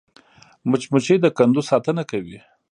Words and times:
مچمچۍ 0.69 1.17
د 1.21 1.25
کندو 1.37 1.61
ساتنه 1.69 2.03
کوي 2.11 2.39